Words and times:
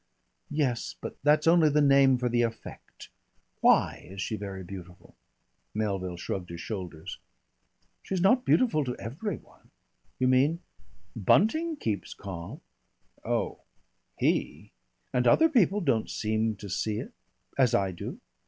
"Yes, 0.49 0.95
but 0.99 1.15
that's 1.21 1.45
only 1.45 1.69
the 1.69 1.79
name 1.79 2.17
for 2.17 2.27
the 2.27 2.41
effect. 2.41 3.09
Why 3.59 4.07
is 4.09 4.19
she 4.19 4.35
very 4.35 4.63
beautiful?" 4.63 5.15
Melville 5.75 6.17
shrugged 6.17 6.49
his 6.49 6.59
shoulders. 6.59 7.19
"She's 8.01 8.19
not 8.19 8.43
beautiful 8.43 8.83
to 8.83 8.95
every 8.95 9.37
one." 9.37 9.69
"You 10.17 10.27
mean?" 10.27 10.61
"Bunting 11.15 11.75
keeps 11.75 12.15
calm." 12.15 12.61
"Oh 13.23 13.59
he!" 14.17 14.71
"And 15.13 15.27
other 15.27 15.49
people 15.49 15.81
don't 15.81 16.09
seem 16.09 16.55
to 16.55 16.67
see 16.67 16.97
it 16.97 17.13
as 17.59 17.75
I 17.75 17.91
do." 17.91 18.19